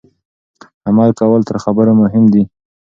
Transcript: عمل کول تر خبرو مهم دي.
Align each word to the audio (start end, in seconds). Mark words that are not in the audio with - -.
عمل 0.87 1.09
کول 1.19 1.41
تر 1.49 1.55
خبرو 1.63 1.91
مهم 2.01 2.23
دي. 2.33 2.43